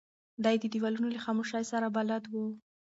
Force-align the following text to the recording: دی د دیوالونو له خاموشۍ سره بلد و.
دی 0.43 0.55
د 0.61 0.65
دیوالونو 0.73 1.07
له 1.15 1.19
خاموشۍ 1.25 1.63
سره 1.71 1.87
بلد 1.95 2.23
و. 2.27 2.33